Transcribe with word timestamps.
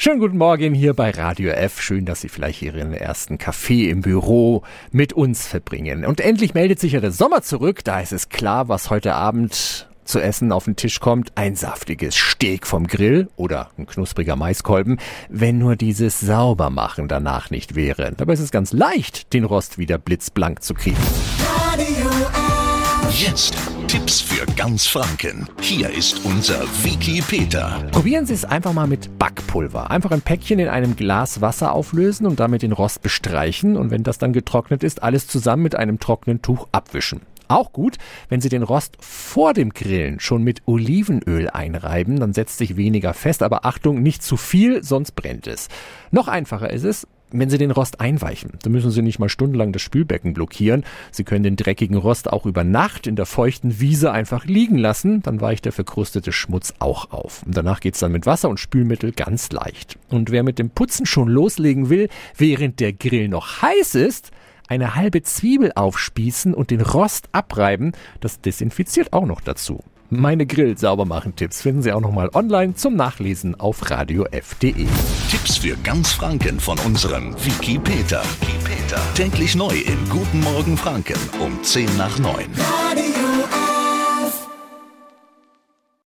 Schönen 0.00 0.20
guten 0.20 0.38
Morgen 0.38 0.74
hier 0.74 0.94
bei 0.94 1.10
Radio 1.10 1.50
F. 1.50 1.82
Schön, 1.82 2.04
dass 2.04 2.20
Sie 2.20 2.28
vielleicht 2.28 2.62
Ihren 2.62 2.94
ersten 2.94 3.36
Kaffee 3.36 3.90
im 3.90 4.00
Büro 4.00 4.62
mit 4.92 5.12
uns 5.12 5.48
verbringen. 5.48 6.04
Und 6.04 6.20
endlich 6.20 6.54
meldet 6.54 6.78
sich 6.78 6.92
ja 6.92 7.00
der 7.00 7.10
Sommer 7.10 7.42
zurück. 7.42 7.82
Da 7.82 7.98
ist 7.98 8.12
es 8.12 8.28
klar, 8.28 8.68
was 8.68 8.90
heute 8.90 9.14
Abend 9.14 9.88
zu 10.04 10.20
essen 10.20 10.52
auf 10.52 10.66
den 10.66 10.76
Tisch 10.76 11.00
kommt. 11.00 11.32
Ein 11.34 11.56
saftiges 11.56 12.14
Steak 12.14 12.64
vom 12.64 12.86
Grill 12.86 13.28
oder 13.34 13.70
ein 13.76 13.86
knuspriger 13.86 14.36
Maiskolben, 14.36 15.00
wenn 15.28 15.58
nur 15.58 15.74
dieses 15.74 16.20
Saubermachen 16.20 17.08
danach 17.08 17.50
nicht 17.50 17.74
wäre. 17.74 18.12
Dabei 18.16 18.34
ist 18.34 18.40
es 18.40 18.52
ganz 18.52 18.72
leicht, 18.72 19.32
den 19.32 19.42
Rost 19.42 19.78
wieder 19.78 19.98
blitzblank 19.98 20.62
zu 20.62 20.74
kriegen. 20.74 20.96
Radio 21.50 22.08
F. 22.08 23.20
Jetzt 23.20 23.56
Tipps 23.88 24.20
für 24.20 24.37
ganz 24.58 24.88
Franken. 24.88 25.48
Hier 25.60 25.88
ist 25.88 26.24
unser 26.24 26.60
Wiki 26.82 27.22
Peter. 27.22 27.80
Probieren 27.92 28.26
Sie 28.26 28.34
es 28.34 28.44
einfach 28.44 28.72
mal 28.72 28.88
mit 28.88 29.16
Backpulver. 29.16 29.92
Einfach 29.92 30.10
ein 30.10 30.20
Päckchen 30.20 30.58
in 30.58 30.66
einem 30.66 30.96
Glas 30.96 31.40
Wasser 31.40 31.72
auflösen 31.72 32.26
und 32.26 32.40
damit 32.40 32.62
den 32.62 32.72
Rost 32.72 33.00
bestreichen 33.00 33.76
und 33.76 33.92
wenn 33.92 34.02
das 34.02 34.18
dann 34.18 34.32
getrocknet 34.32 34.82
ist, 34.82 35.00
alles 35.00 35.28
zusammen 35.28 35.62
mit 35.62 35.76
einem 35.76 36.00
trockenen 36.00 36.42
Tuch 36.42 36.66
abwischen. 36.72 37.20
Auch 37.46 37.72
gut, 37.72 37.98
wenn 38.30 38.40
Sie 38.40 38.48
den 38.48 38.64
Rost 38.64 38.96
vor 38.98 39.54
dem 39.54 39.70
Grillen 39.70 40.18
schon 40.18 40.42
mit 40.42 40.62
Olivenöl 40.66 41.48
einreiben, 41.48 42.18
dann 42.18 42.32
setzt 42.32 42.58
sich 42.58 42.76
weniger 42.76 43.14
fest, 43.14 43.44
aber 43.44 43.64
Achtung, 43.64 44.02
nicht 44.02 44.24
zu 44.24 44.36
viel, 44.36 44.82
sonst 44.82 45.12
brennt 45.12 45.46
es. 45.46 45.68
Noch 46.10 46.26
einfacher 46.26 46.70
ist 46.70 46.84
es, 46.84 47.06
wenn 47.30 47.50
Sie 47.50 47.58
den 47.58 47.70
Rost 47.70 48.00
einweichen, 48.00 48.52
dann 48.62 48.72
müssen 48.72 48.90
Sie 48.90 49.02
nicht 49.02 49.18
mal 49.18 49.28
stundenlang 49.28 49.72
das 49.72 49.82
Spülbecken 49.82 50.34
blockieren. 50.34 50.84
Sie 51.10 51.24
können 51.24 51.42
den 51.42 51.56
dreckigen 51.56 51.96
Rost 51.96 52.32
auch 52.32 52.46
über 52.46 52.64
Nacht 52.64 53.06
in 53.06 53.16
der 53.16 53.26
feuchten 53.26 53.80
Wiese 53.80 54.12
einfach 54.12 54.44
liegen 54.44 54.78
lassen, 54.78 55.22
dann 55.22 55.40
weicht 55.40 55.64
der 55.64 55.72
verkrustete 55.72 56.32
Schmutz 56.32 56.74
auch 56.78 57.10
auf. 57.10 57.42
Und 57.44 57.56
danach 57.56 57.80
geht's 57.80 58.00
dann 58.00 58.12
mit 58.12 58.26
Wasser 58.26 58.48
und 58.48 58.60
Spülmittel 58.60 59.12
ganz 59.12 59.50
leicht. 59.52 59.98
Und 60.08 60.30
wer 60.30 60.42
mit 60.42 60.58
dem 60.58 60.70
Putzen 60.70 61.06
schon 61.06 61.28
loslegen 61.28 61.90
will, 61.90 62.08
während 62.36 62.80
der 62.80 62.92
Grill 62.92 63.28
noch 63.28 63.62
heiß 63.62 63.94
ist, 63.94 64.30
eine 64.68 64.94
halbe 64.94 65.22
Zwiebel 65.22 65.72
aufspießen 65.74 66.54
und 66.54 66.70
den 66.70 66.82
Rost 66.82 67.28
abreiben, 67.32 67.92
das 68.20 68.40
desinfiziert 68.40 69.12
auch 69.12 69.26
noch 69.26 69.40
dazu. 69.40 69.82
Meine 70.10 70.46
Grill-Saubermachen-Tipps 70.46 71.60
finden 71.60 71.82
Sie 71.82 71.92
auch 71.92 72.00
nochmal 72.00 72.30
online 72.32 72.74
zum 72.74 72.96
Nachlesen 72.96 73.60
auf 73.60 73.90
radiof.de. 73.90 74.86
Tipps 75.30 75.58
für 75.58 75.76
ganz 75.84 76.12
Franken 76.12 76.60
von 76.60 76.78
unserem 76.78 77.34
Wiki 77.44 77.78
Peter. 77.78 78.22
Wiki 78.40 78.52
Peter. 78.64 79.00
Täglich 79.14 79.54
neu 79.54 79.76
in 79.76 80.08
Guten 80.08 80.40
Morgen 80.40 80.78
Franken 80.78 81.18
um 81.40 81.62
10 81.62 81.94
nach 81.98 82.18
9. 82.18 82.32
Radio 82.32 83.17